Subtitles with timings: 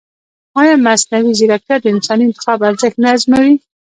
[0.59, 3.53] ایا مصنوعي ځیرکتیا د انساني انتخاب ارزښت نه ازموي؟